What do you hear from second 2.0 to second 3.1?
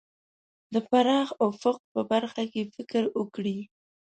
باره کې فکر